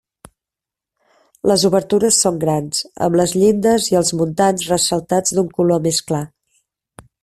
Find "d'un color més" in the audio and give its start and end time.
5.39-6.05